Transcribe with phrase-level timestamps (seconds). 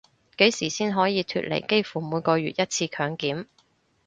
[0.37, 3.45] 幾時先可以脫離幾乎每個月一次強檢